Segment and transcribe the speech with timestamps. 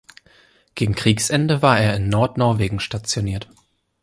[0.73, 3.47] Gegen Kriegsende war er in Nord-Norwegen stationiert.